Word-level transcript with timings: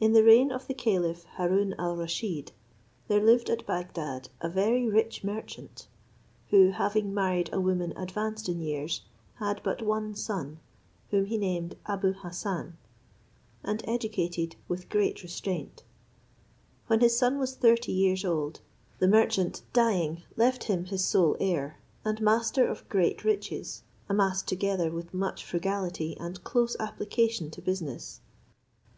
In 0.00 0.14
the 0.14 0.24
reign 0.24 0.50
of 0.50 0.66
the 0.66 0.72
caliph 0.72 1.26
Haroon 1.36 1.74
al 1.78 1.94
Rusheed, 1.94 2.52
there 3.06 3.22
lived 3.22 3.50
at 3.50 3.66
Bagdad 3.66 4.30
a 4.40 4.48
very 4.48 4.88
rich 4.88 5.22
merchant, 5.22 5.88
who, 6.48 6.70
having 6.70 7.12
married 7.12 7.50
a 7.52 7.60
woman 7.60 7.92
advanced 7.98 8.48
in 8.48 8.62
years, 8.62 9.02
had 9.34 9.60
but 9.62 9.82
one 9.82 10.14
son, 10.14 10.58
whom 11.10 11.26
he 11.26 11.36
named 11.36 11.76
Abou 11.84 12.14
Hassan, 12.14 12.78
and 13.62 13.82
educated 13.86 14.56
with 14.68 14.88
great 14.88 15.22
restraint: 15.22 15.82
when 16.86 17.00
his 17.00 17.14
son 17.14 17.38
was 17.38 17.54
thirty 17.56 17.92
years 17.92 18.24
old, 18.24 18.60
the 19.00 19.06
merchant 19.06 19.60
dying, 19.74 20.22
left 20.38 20.64
him 20.64 20.86
his 20.86 21.04
sole 21.04 21.36
heir, 21.40 21.76
and 22.06 22.22
master 22.22 22.66
of 22.66 22.88
great 22.88 23.22
riches, 23.22 23.82
amassed 24.08 24.48
together 24.48 24.90
by 24.90 25.02
much 25.12 25.44
frugality 25.44 26.16
and 26.18 26.42
close 26.42 26.74
application 26.80 27.50
to 27.50 27.60
business. 27.60 28.22